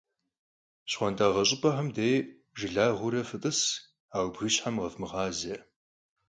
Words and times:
Щхуантӏагъэ 0.89 1.43
щӀыпӀэхэм 1.47 1.87
деж 1.95 2.25
жылагъуэурэ 2.57 3.21
фытӀыс, 3.29 3.59
ауэ 4.15 4.29
бгыщхьэм 4.33 4.75
къэвмыгъазэ. 4.81 5.55